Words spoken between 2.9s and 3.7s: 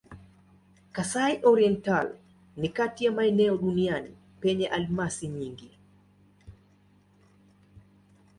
ya maeneo